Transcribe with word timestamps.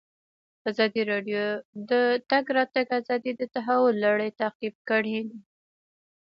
ازادي 0.69 1.01
راډیو 1.11 1.43
د 1.59 1.59
د 1.89 1.91
تګ 2.29 2.45
راتګ 2.57 2.87
ازادي 2.99 3.31
د 3.37 3.41
تحول 3.53 3.95
لړۍ 4.05 4.29
تعقیب 4.41 4.75
کړې. 4.89 5.19